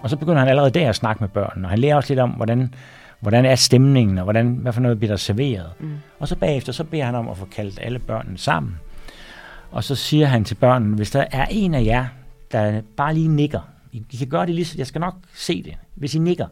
[0.00, 2.20] Og så begynder han allerede der at snakke med børnene, og han lærer også lidt
[2.20, 2.74] om, hvordan
[3.20, 5.70] hvordan er stemningen, og hvordan, hvad for noget bliver der serveret.
[5.80, 5.94] Mm.
[6.18, 8.74] Og så bagefter, så beder han om at få kaldt alle børnene sammen.
[9.70, 12.06] Og så siger han til børnene, hvis der er en af jer,
[12.52, 13.60] der bare lige nikker,
[13.92, 15.74] I, kan gøre det lige, jeg skal nok se det.
[15.94, 16.46] Hvis I nikker,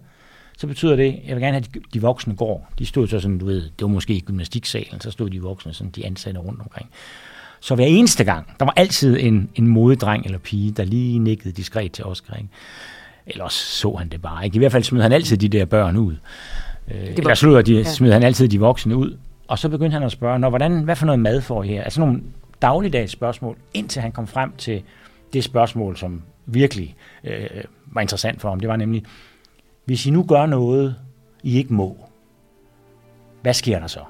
[0.59, 2.71] så betyder det, jeg vil gerne have, at de, de voksne går.
[2.79, 5.75] De stod så sådan, du ved, det var måske i gymnastiksalen, så stod de voksne,
[5.75, 6.91] sådan de ansatte rundt omkring.
[7.61, 11.53] Så hver eneste gang, der var altid en, en modedreng eller pige, der lige nikkede
[11.53, 12.35] diskret til Oscar.
[12.35, 12.49] Ikke?
[13.29, 14.57] Ellers så han det bare ikke.
[14.57, 16.17] I hvert fald smed han altid de der børn ud.
[16.91, 17.85] Øh, eller de, ja.
[17.85, 19.17] smed han altid de voksne ud.
[19.49, 21.83] Og så begyndte han at spørge, Nå, hvordan, hvad for noget mad får I her?
[21.83, 22.21] Altså nogle
[22.63, 24.83] dagligdags spørgsmål, indtil han kom frem til
[25.33, 27.47] det spørgsmål, som virkelig øh,
[27.87, 28.61] var interessant for ham.
[28.61, 29.05] Det var nemlig,
[29.85, 30.97] hvis I nu gør noget,
[31.43, 31.97] I ikke må,
[33.43, 34.01] hvad sker der så?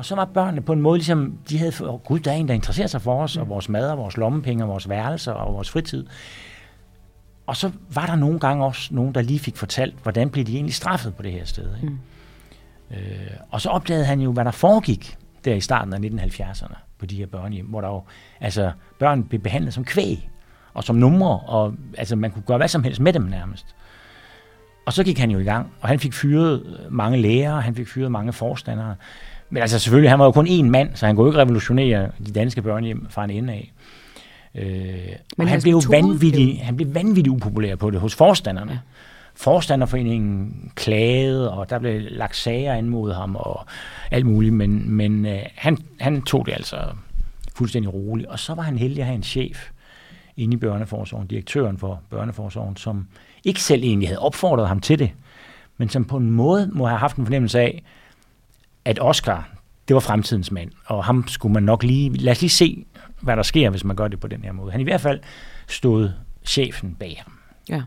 [0.00, 2.48] Og så var børnene på en måde ligesom, de havde, oh, gud, der er en,
[2.48, 5.54] der interesserer sig for os, og vores mad, og vores lommepenge, og vores værelser, og
[5.54, 6.06] vores fritid.
[7.46, 10.54] Og så var der nogle gange også nogen, der lige fik fortalt, hvordan blev de
[10.54, 11.76] egentlig straffet på det her sted.
[11.76, 11.88] Ikke?
[11.88, 11.98] Mm.
[12.90, 17.06] Øh, og så opdagede han jo, hvad der foregik der i starten af 1970'erne på
[17.06, 18.02] de her børnehjem, hvor der jo,
[18.40, 20.30] altså, børn blev behandlet som kvæg
[20.74, 23.74] og som numre, og altså, man kunne gøre hvad som helst med dem nærmest.
[24.86, 27.88] Og så gik han jo i gang, og han fik fyret mange lærere, han fik
[27.88, 28.96] fyret mange forstandere.
[29.50, 32.32] Men altså selvfølgelig, han var jo kun én mand, så han kunne ikke revolutionere de
[32.32, 33.72] danske børnehjem fra en ende af.
[34.54, 38.72] Øh, Men han blev jo vanvittig, han blev vanvittig upopulær på det hos forstanderne.
[38.72, 38.78] Ja.
[39.34, 43.66] Forstanderforeningen klagede, og der blev lagt sager ind mod ham og
[44.10, 46.76] alt muligt, men, men øh, han, han tog det altså
[47.54, 48.28] fuldstændig roligt.
[48.28, 49.70] Og så var han heldig at have en chef
[50.36, 53.06] inde i børneforsorgen, direktøren for børneforsorgen, som
[53.44, 55.10] ikke selv egentlig havde opfordret ham til det,
[55.76, 57.82] men som på en måde må have haft en fornemmelse af,
[58.84, 59.50] at Oscar,
[59.88, 62.86] det var fremtidens mand, og ham skulle man nok lige, lad os lige se,
[63.20, 64.72] hvad der sker, hvis man gør det på den her måde.
[64.72, 65.20] Han i hvert fald
[65.68, 66.10] stod
[66.44, 67.32] chefen bag ham.
[67.68, 67.82] Ja,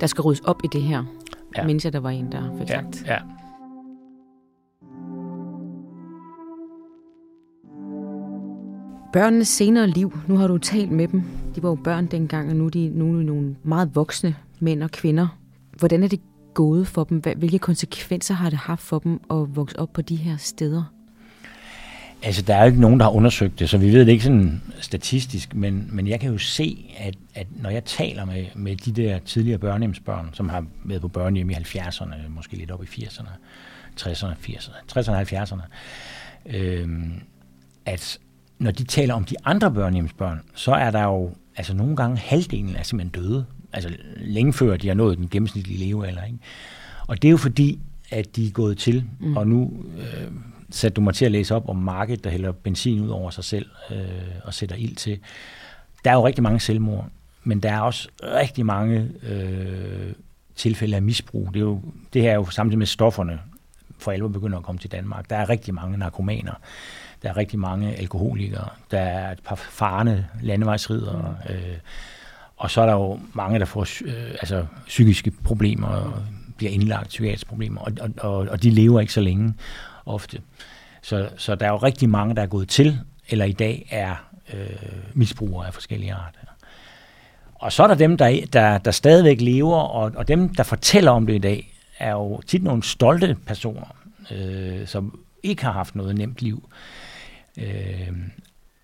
[0.00, 1.04] der skal ryddes op i det her.
[1.56, 1.66] Ja.
[1.66, 2.74] Mindes jeg, der var en, der fik ja.
[2.74, 3.04] sagt.
[3.06, 3.18] Ja.
[9.12, 11.22] Børnenes senere liv, nu har du talt med dem.
[11.56, 14.90] De var jo børn dengang, og nu er de nogle, nogle meget voksne mænd og
[14.90, 15.38] kvinder.
[15.78, 16.20] Hvordan er det
[16.54, 17.22] gået for dem?
[17.36, 20.84] Hvilke konsekvenser har det haft for dem at vokse op på de her steder?
[22.22, 24.24] Altså, der er jo ikke nogen, der har undersøgt det, så vi ved det ikke
[24.24, 28.76] sådan statistisk, men, men jeg kan jo se, at, at når jeg taler med, med
[28.76, 32.86] de der tidligere børnehjemsbørn, som har været på børnehjem i 70'erne, måske lidt op i
[32.86, 33.28] 80'erne,
[34.00, 35.62] 60'erne, 80'erne, 60'erne 70'erne,
[36.56, 36.88] øh,
[37.86, 38.18] at
[38.58, 42.76] når de taler om de andre børnehjemsbørn, så er der jo, altså nogle gange halvdelen
[42.76, 46.24] er simpelthen døde, altså længe før de har nået den gennemsnitlige levealder.
[46.24, 46.38] Ikke?
[47.06, 47.78] Og det er jo fordi,
[48.10, 49.36] at de er gået til, mm.
[49.36, 50.32] og nu øh,
[50.70, 53.44] satte du mig til at læse op om markedet, der hælder benzin ud over sig
[53.44, 53.98] selv øh,
[54.44, 55.18] og sætter ild til.
[56.04, 57.08] Der er jo rigtig mange selvmord,
[57.44, 60.12] men der er også rigtig mange øh,
[60.56, 61.48] tilfælde af misbrug.
[61.54, 61.82] Det, er jo,
[62.12, 63.40] det her er jo samtidig med stofferne
[63.98, 65.30] for alvor begynder at komme til Danmark.
[65.30, 66.52] Der er rigtig mange narkomaner.
[67.22, 68.68] Der er rigtig mange alkoholikere.
[68.90, 71.36] Der er et par farne landevejsridere.
[71.48, 71.54] Mm.
[71.54, 71.76] Øh,
[72.56, 76.12] og så er der jo mange, der får øh, altså, psykiske problemer og
[76.56, 79.54] bliver indlagt psykiatriske problemer, og, og, og og de lever ikke så længe
[80.06, 80.40] ofte.
[81.02, 84.14] Så, så der er jo rigtig mange, der er gået til, eller i dag er
[84.54, 84.66] øh,
[85.14, 86.38] misbrugere af forskellige arter.
[87.54, 91.10] Og så er der dem, der, der, der stadigvæk lever, og, og dem, der fortæller
[91.10, 93.96] om det i dag, er jo tit nogle stolte personer,
[94.30, 96.68] øh, som ikke har haft noget nemt liv.
[97.56, 98.10] Øh,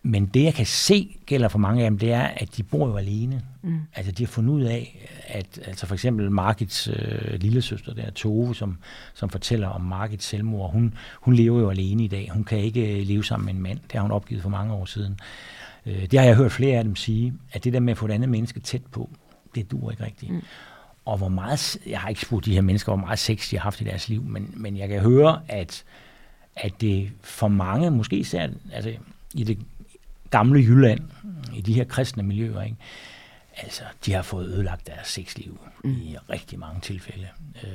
[0.02, 2.88] men det, jeg kan se gælder for mange af dem, det er, at de bor
[2.88, 3.42] jo alene.
[3.62, 3.80] Mm.
[3.94, 8.54] Altså, de har fundet ud af, at altså for eksempel Margits øh, lillesøster, der Tove,
[8.54, 8.78] som,
[9.14, 12.30] som fortæller om Margits selvmord, hun, hun lever jo alene i dag.
[12.32, 13.78] Hun kan ikke øh, leve sammen med en mand.
[13.82, 15.18] Det har hun opgivet for mange år siden.
[15.86, 18.06] Øh, det har jeg hørt flere af dem sige, at det der med at få
[18.06, 19.10] et andet menneske tæt på,
[19.54, 20.32] det duer ikke rigtigt.
[20.32, 20.42] Mm.
[21.04, 23.62] Og hvor meget, jeg har ikke spurgt de her mennesker, hvor meget sex de har
[23.62, 25.84] haft i deres liv, men, men jeg kan høre, at,
[26.56, 28.92] at det for mange, måske især altså,
[29.34, 29.58] i det
[30.30, 31.00] gamle Jylland,
[31.54, 32.76] i de her kristne miljøer, ikke?
[33.56, 35.90] altså, de har fået ødelagt deres sexliv mm.
[35.90, 37.28] i rigtig mange tilfælde.
[37.64, 37.70] Øh,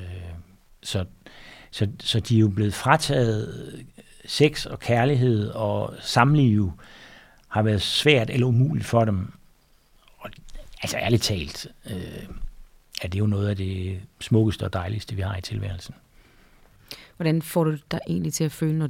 [0.84, 1.06] så,
[1.72, 3.86] så, så de er jo blevet frataget
[4.26, 6.74] sex og kærlighed og samliv
[7.48, 9.34] har været svært eller umuligt for dem.
[10.18, 10.30] Og,
[10.82, 12.28] altså ærligt talt, øh,
[13.02, 15.96] er det jo noget af det smukkeste og dejligste, vi har i tilværelsen.
[17.16, 18.90] Hvordan får du dig egentlig til at føle, når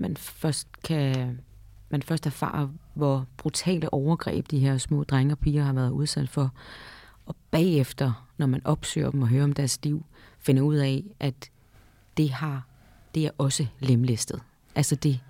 [0.00, 1.38] man først kan
[1.90, 6.28] man først erfarer, hvor brutale overgreb de her små drenge og piger har været udsat
[6.28, 6.52] for,
[7.26, 10.04] og bagefter, når man opsøger dem og hører om deres liv,
[10.38, 11.50] finder ud af, at
[12.16, 12.62] det har
[13.14, 14.40] det er også lemlæstet.
[14.74, 15.20] Altså det,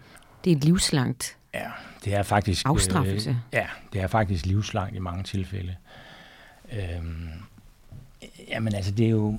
[0.44, 1.70] det er et livslangt Ja,
[2.04, 2.68] det er faktisk...
[2.68, 3.30] Afstraffelse.
[3.30, 5.76] Øh, ja, det er faktisk livslangt i mange tilfælde.
[6.72, 7.28] Øhm,
[8.48, 9.38] jamen altså, det er jo...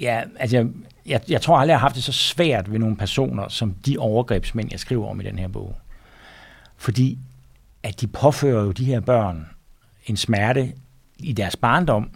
[0.00, 0.68] Ja, altså,
[1.06, 3.98] jeg, jeg tror aldrig, jeg har haft det så svært ved nogle personer, som de
[3.98, 5.76] overgrebsmænd, jeg skriver om i den her bog.
[6.76, 7.18] Fordi
[7.82, 9.48] at de påfører jo de her børn
[10.06, 10.72] en smerte
[11.18, 12.10] i deres barndom,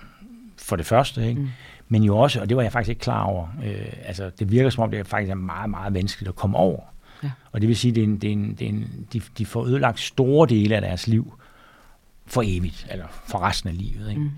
[0.56, 1.40] for det første, ikke?
[1.40, 1.48] Mm.
[1.88, 4.70] men jo også, og det var jeg faktisk ikke klar over, øh, altså det virker
[4.70, 6.80] som om, det faktisk er meget, meget vanskeligt at komme over.
[7.22, 7.30] Ja.
[7.52, 10.00] Og det vil sige, at det er en, det er en, de, de får ødelagt
[10.00, 11.38] store dele af deres liv
[12.26, 14.10] for evigt, eller for resten af livet.
[14.10, 14.20] Ikke?
[14.20, 14.30] Mm.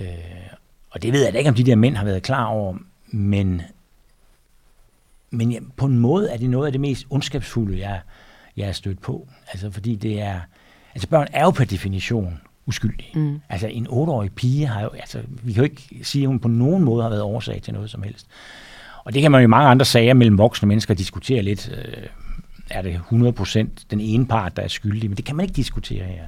[0.00, 0.06] Øh,
[0.96, 3.62] og det ved jeg da ikke, om de der mænd har været klar over, men,
[5.30, 8.00] men ja, på en måde er det noget af det mest ondskabsfulde, jeg,
[8.56, 9.28] jeg er stødt på.
[9.52, 10.40] Altså fordi det er,
[10.94, 13.18] altså børn er jo per definition uskyldige.
[13.18, 13.40] Mm.
[13.48, 16.48] Altså en otteårig pige har jo, altså vi kan jo ikke sige, at hun på
[16.48, 18.26] nogen måde har været årsag til noget som helst.
[19.04, 21.72] Og det kan man jo i mange andre sager mellem voksne mennesker diskutere lidt.
[21.76, 22.06] Øh,
[22.70, 25.10] er det 100% den ene part, der er skyldig?
[25.10, 26.26] Men det kan man ikke diskutere her.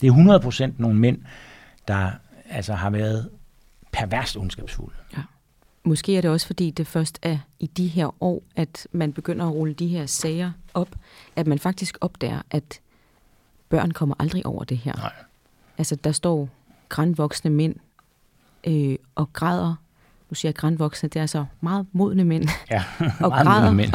[0.00, 1.18] Det er 100% nogle mænd,
[1.88, 2.10] der
[2.50, 3.28] altså har været
[3.92, 4.96] perverst ondskabsfulde.
[5.16, 5.22] Ja.
[5.84, 9.46] Måske er det også, fordi det først er i de her år, at man begynder
[9.46, 10.88] at rulle de her sager op,
[11.36, 12.80] at man faktisk opdager, at
[13.68, 14.92] børn kommer aldrig over det her.
[14.92, 15.12] Nej.
[15.78, 16.48] Altså, der står
[16.88, 17.74] grænvoksne mænd
[18.64, 19.74] øh, og græder.
[20.30, 22.48] Nu siger jeg grænvoksne, det er så meget modne mænd.
[22.70, 22.84] Ja,
[23.20, 23.92] og meget græder, modne mænd.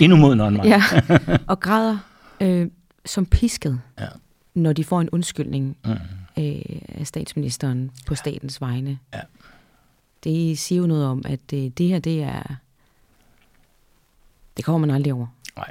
[0.00, 0.66] Endnu modnere end mig.
[0.66, 0.82] ja,
[1.52, 1.98] og græder
[2.40, 2.70] øh,
[3.04, 4.08] som pisket, ja.
[4.54, 5.90] når de får en undskyldning mm.
[5.90, 5.98] øh,
[6.88, 8.98] af statsministeren på statens vegne.
[9.14, 9.20] Ja
[10.26, 12.56] det siger jo noget om, at det, det her, det er...
[14.56, 15.26] Det kommer man aldrig over.
[15.56, 15.70] Nej.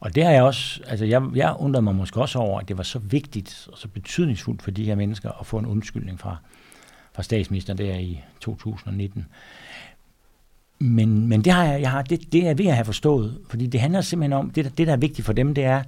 [0.00, 2.76] Og det har jeg også, altså jeg, jeg undrede mig måske også over, at det
[2.76, 6.36] var så vigtigt og så betydningsfuldt for de her mennesker at få en undskyldning fra,
[7.12, 9.26] fra statsministeren der i 2019.
[10.78, 13.66] Men, men det, har jeg, jeg har, det, det er ved at have forstået, fordi
[13.66, 15.82] det handler simpelthen om, det, det der er vigtigt for dem, det er,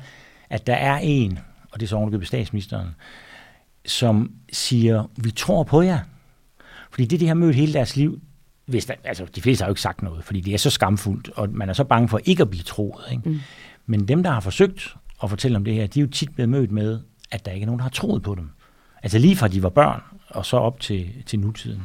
[0.50, 1.38] at der er en,
[1.72, 2.88] og det er så ovenikøbet statsministeren,
[3.86, 6.00] som siger, vi tror på jer.
[6.96, 8.20] Fordi det, de har mødt hele deres liv,
[8.66, 11.28] hvis der, altså de fleste har jo ikke sagt noget, fordi det er så skamfuldt,
[11.28, 13.04] og man er så bange for ikke at blive troet.
[13.12, 13.28] Ikke?
[13.28, 13.40] Mm.
[13.86, 16.48] Men dem, der har forsøgt at fortælle om det her, de er jo tit blevet
[16.48, 18.50] mødt med, at der ikke er nogen, der har troet på dem.
[19.02, 21.82] Altså lige fra de var børn, og så op til, til nutiden.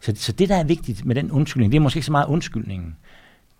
[0.00, 2.26] Så, så det, der er vigtigt med den undskyldning, det er måske ikke så meget
[2.26, 2.96] undskyldningen.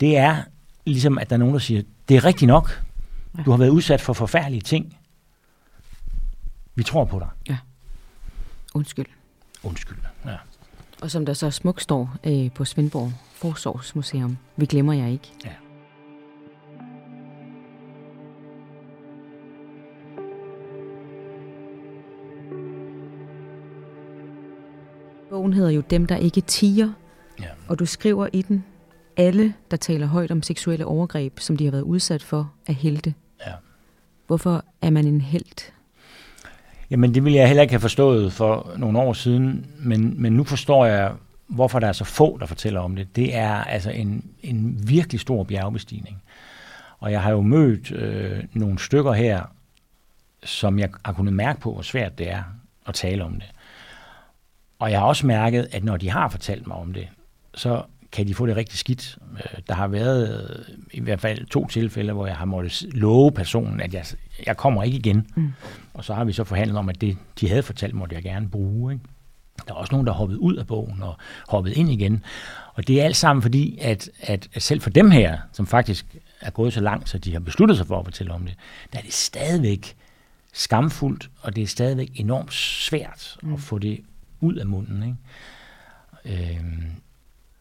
[0.01, 0.43] Det er,
[0.85, 2.83] ligesom at der er nogen, der siger, det er rigtigt nok.
[3.45, 4.97] Du har været udsat for forfærdelige ting.
[6.75, 7.29] Vi tror på dig.
[7.49, 7.57] Ja.
[8.75, 9.07] Undskyld.
[9.62, 10.06] Undskyld.
[11.03, 15.33] Og som der så smukt står øh, på Svendborg Forsorgsmuseum, vi glemmer jer ikke.
[15.45, 15.51] Ja.
[25.31, 26.93] Bogen hedder jo Dem, der ikke tiger,
[27.41, 27.49] ja.
[27.69, 28.65] og du skriver i den,
[29.17, 33.15] alle, der taler højt om seksuelle overgreb, som de har været udsat for, er helte.
[33.47, 33.53] Ja.
[34.27, 35.73] Hvorfor er man en helt?
[36.90, 40.44] Jamen, det ville jeg heller ikke have forstået for nogle år siden, men, men nu
[40.44, 41.12] forstår jeg,
[41.46, 43.16] hvorfor der er så få, der fortæller om det.
[43.16, 46.22] Det er altså en, en virkelig stor bjergbestigning.
[46.99, 49.42] Og jeg har jo mødt øh, nogle stykker her,
[50.44, 52.42] som jeg har kunnet mærke på, hvor svært det er
[52.87, 53.51] at tale om det.
[54.79, 57.09] Og jeg har også mærket, at når de har fortalt mig om det,
[57.55, 59.19] så kan de få det rigtig skidt.
[59.35, 63.33] Øh, der har været øh, i hvert fald to tilfælde, hvor jeg har måttet love
[63.33, 64.05] personen, at jeg,
[64.47, 65.27] jeg kommer ikke igen.
[65.37, 65.53] Mm.
[65.95, 68.49] Og så har vi så forhandlet om, at det, de havde fortalt, måtte jeg gerne
[68.49, 68.92] bruge.
[68.92, 69.05] Ikke?
[69.69, 71.16] Der er også nogen, der har hoppet ud af bogen og
[71.49, 72.25] hoppet ind igen.
[72.75, 76.16] Og det er alt sammen fordi, at, at, at selv for dem her, som faktisk
[76.40, 78.55] er gået så langt, så de har besluttet sig for at fortælle om det,
[78.92, 79.97] der er det stadigvæk
[80.53, 83.55] skamfuldt, og det er stadigvæk enormt svært mm.
[83.55, 84.01] at få det
[84.40, 85.03] ud af munden.
[85.03, 85.16] Ikke?
[86.59, 86.85] Øhm,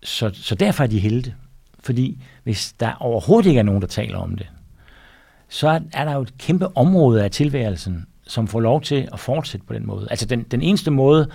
[0.05, 1.33] så, så derfor er de helte.
[1.79, 4.47] Fordi hvis der overhovedet ikke er nogen, der taler om det,
[5.49, 9.65] så er der jo et kæmpe område af tilværelsen, som får lov til at fortsætte
[9.65, 10.07] på den måde.
[10.09, 11.29] Altså den, den eneste måde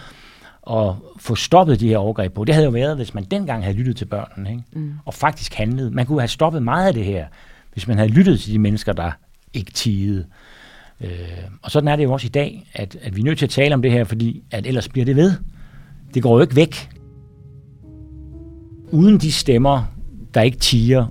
[0.70, 3.76] at få stoppet de her overgreb på, det havde jo været, hvis man dengang havde
[3.76, 4.62] lyttet til børnene, ikke?
[4.72, 4.92] Mm.
[5.04, 5.92] og faktisk handlet.
[5.92, 7.26] Man kunne have stoppet meget af det her,
[7.72, 9.10] hvis man havde lyttet til de mennesker, der
[9.52, 10.26] ikke tigede.
[11.00, 11.10] Øh,
[11.62, 13.50] og sådan er det jo også i dag, at, at vi er nødt til at
[13.50, 15.32] tale om det her, fordi at ellers bliver det ved.
[16.14, 16.90] Det går jo ikke væk.
[18.92, 19.84] Uden de stemmer,
[20.34, 21.06] der ikke tiger,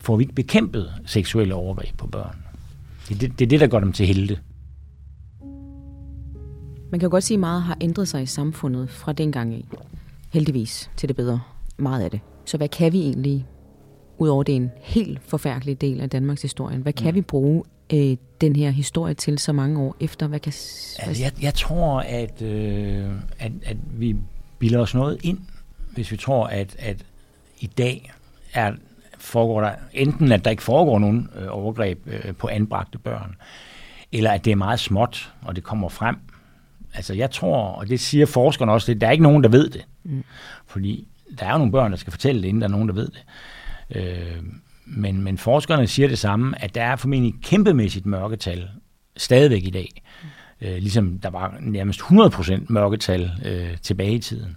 [0.00, 2.36] får vi ikke bekæmpet seksuelle overgreb på børn.
[3.08, 4.38] Det er det, det, er det der gør dem til helte.
[6.90, 9.64] Man kan jo godt sige, at meget har ændret sig i samfundet fra dengang i.
[10.30, 11.40] Heldigvis til det bedre.
[11.78, 12.20] Meget af det.
[12.44, 13.46] Så hvad kan vi egentlig,
[14.18, 17.14] udover det er en helt forfærdelig del af Danmarks historie, hvad kan mm.
[17.14, 20.26] vi bruge øh, den her historie til så mange år efter?
[20.26, 20.52] Hvad kan,
[20.98, 24.16] altså, jeg, jeg tror, at, øh, at, at vi
[24.58, 25.38] bilder os noget ind,
[25.98, 27.04] hvis vi tror, at, at
[27.60, 28.12] i dag
[28.52, 28.72] er,
[29.18, 33.36] foregår der enten, at der ikke foregår nogen øh, overgreb øh, på anbragte børn,
[34.12, 36.16] eller at det er meget småt, og det kommer frem.
[36.94, 39.70] Altså jeg tror, og det siger forskerne også, at der er ikke nogen, der ved
[39.70, 39.84] det.
[40.04, 40.24] Mm.
[40.66, 41.08] Fordi
[41.38, 43.08] der er jo nogle børn, der skal fortælle det, inden der er nogen, der ved
[43.08, 43.24] det.
[43.96, 44.42] Øh,
[44.86, 48.68] men, men forskerne siger det samme, at der er formentlig kæmpemæssigt mørketal
[49.16, 50.02] stadigvæk i dag.
[50.22, 50.28] Mm.
[50.68, 54.56] Øh, ligesom der var nærmest 100% mørketal øh, tilbage i tiden.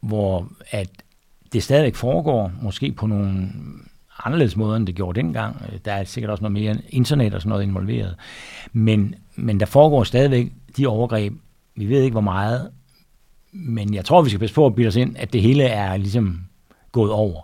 [0.00, 0.88] Hvor at
[1.52, 3.48] det stadigvæk foregår, måske på nogle
[4.24, 5.62] anderledes måder, end det gjorde dengang.
[5.84, 8.16] Der er sikkert også noget mere internet og sådan noget involveret.
[8.72, 11.32] Men, men der foregår stadigvæk de overgreb.
[11.76, 12.70] Vi ved ikke, hvor meget,
[13.52, 15.96] men jeg tror, vi skal passe på at bilde os ind, at det hele er
[15.96, 16.40] ligesom
[16.92, 17.40] gået over.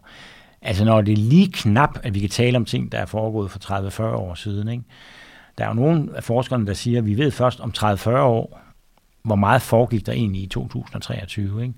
[0.62, 3.50] Altså når det er lige knap, at vi kan tale om ting, der er foregået
[3.50, 3.58] for
[4.00, 4.68] 30-40 år siden.
[4.68, 4.84] Ikke?
[5.58, 8.60] Der er jo nogle af forskerne, der siger, at vi ved først om 30-40 år,
[9.22, 11.62] hvor meget foregik der egentlig i 2023.
[11.62, 11.74] Ikke?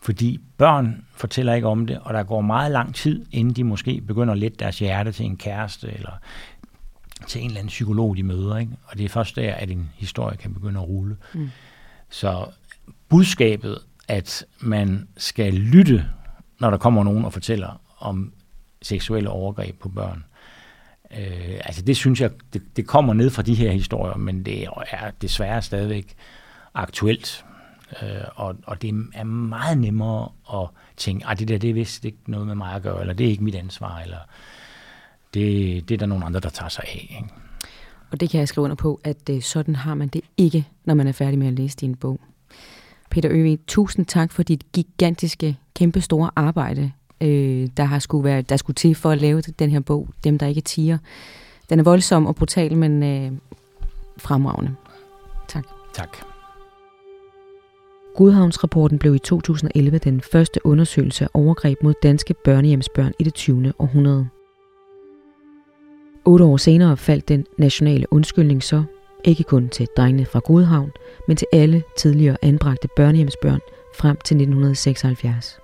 [0.00, 4.00] Fordi børn fortæller ikke om det, og der går meget lang tid, inden de måske
[4.00, 6.12] begynder at lette deres hjerte til en kæreste, eller
[7.26, 8.56] til en eller anden psykolog, de møder.
[8.56, 8.72] Ikke?
[8.84, 11.16] Og det er først der, at en historie kan begynde at rulle.
[11.34, 11.50] Mm.
[12.10, 12.46] Så
[13.08, 13.78] budskabet,
[14.08, 16.04] at man skal lytte,
[16.60, 18.32] når der kommer nogen og fortæller om
[18.82, 20.24] seksuelle overgreb på børn,
[21.18, 24.64] øh, altså det synes jeg, det, det kommer ned fra de her historier, men det
[24.90, 26.14] er desværre stadigvæk
[26.74, 27.44] aktuelt.
[28.02, 32.04] Øh, og, og det er meget nemmere at tænke, at det der, det er vist
[32.04, 34.18] ikke noget med mig at gøre, eller det er ikke mit ansvar, eller
[35.34, 37.16] det, det er der nogle andre, der tager sig af.
[37.18, 37.34] Ikke?
[38.10, 40.94] Og det kan jeg skrive under på, at øh, sådan har man det ikke, når
[40.94, 42.20] man er færdig med at læse din bog.
[43.10, 48.42] Peter Øvig, tusind tak for dit gigantiske, kæmpe store arbejde, øh, der, har skulle være,
[48.42, 50.98] der skulle til for at lave den her bog, Dem, der ikke tiger.
[51.70, 53.32] Den er voldsom og brutal, men øh,
[54.18, 54.74] fremragende.
[55.48, 55.64] Tak.
[55.94, 56.35] Tak.
[58.16, 63.72] Godhavnsrapporten blev i 2011 den første undersøgelse af overgreb mod danske børnehjemsbørn i det 20.
[63.78, 64.28] århundrede.
[66.24, 68.82] Otte år senere faldt den nationale undskyldning så,
[69.24, 70.90] ikke kun til drengene fra Godhavn,
[71.28, 73.60] men til alle tidligere anbragte børnehjemsbørn
[73.96, 75.58] frem til 1976.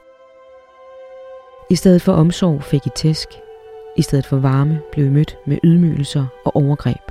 [1.70, 3.28] I stedet for omsorg fik I tæsk.
[3.96, 7.03] I stedet for varme blev I mødt med ydmygelser og overgreb.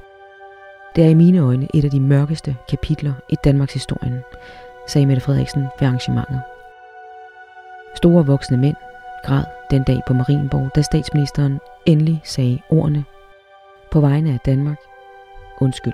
[0.96, 4.20] Det er i mine øjne et af de mørkeste kapitler i Danmarks historien,
[4.92, 6.42] sagde Mette Frederiksen ved arrangementet.
[7.96, 8.76] Store voksne mænd
[9.24, 13.06] græd den dag på Marienborg, da statsministeren Endelig sagde ordene.
[13.92, 14.78] På vegne af Danmark.
[15.62, 15.94] Undskyld.